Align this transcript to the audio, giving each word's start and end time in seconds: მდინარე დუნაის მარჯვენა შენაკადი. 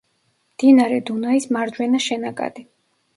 მდინარე 0.53 0.95
დუნაის 1.09 1.45
მარჯვენა 1.57 1.99
შენაკადი. 2.07 2.65